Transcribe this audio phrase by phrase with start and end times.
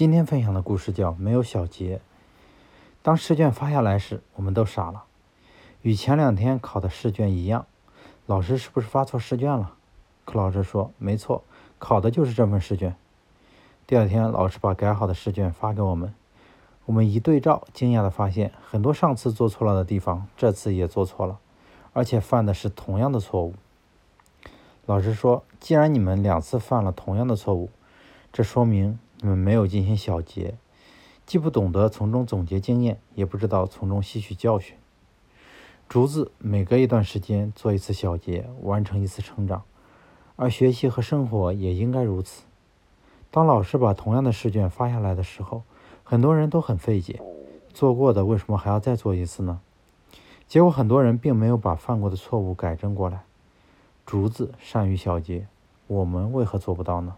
[0.00, 1.96] 今天分享的故事叫《没有小结》。
[3.02, 5.04] 当试卷发下来时，我们都傻了。
[5.82, 7.66] 与前两天考的试卷一样，
[8.24, 9.74] 老师是不是发错试卷了？
[10.24, 11.44] 可老师说没错，
[11.78, 12.96] 考的就是这份试卷。
[13.86, 16.14] 第二天，老师把改好的试卷发给我们，
[16.86, 21.38] 我们一对照，惊讶地发现很多上次做错了的地方，这次也做错了，
[21.92, 23.52] 而且犯的是同样的错误。
[24.86, 27.68] 老师说，既然你们两次犯了同样的错误，
[28.32, 28.98] 这说明。
[29.22, 30.54] 你们没有进行小结，
[31.26, 34.74] 既不懂得从中总结经验，也不知道从中吸取教训。
[35.88, 39.62] 竹子每隔一段时间做一次小结，完成一次成长，
[40.36, 42.44] 而学习和生活也应该如此。
[43.30, 45.64] 当老师把同样的试卷发下来的时候，
[46.02, 47.20] 很多人都很费解：
[47.74, 49.60] 做过的为什么还要再做一次呢？
[50.48, 53.24] 结果很多人并没有把犯过的错误改正过来。
[54.06, 55.46] 竹子善于小结，
[55.86, 57.16] 我们为何做不到呢？